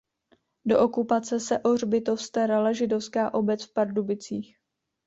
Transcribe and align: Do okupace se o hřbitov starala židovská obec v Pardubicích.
Do 0.65 0.79
okupace 0.79 1.39
se 1.39 1.59
o 1.63 1.69
hřbitov 1.73 2.21
starala 2.21 2.71
židovská 2.71 3.33
obec 3.33 3.65
v 3.65 3.73
Pardubicích. 3.73 4.57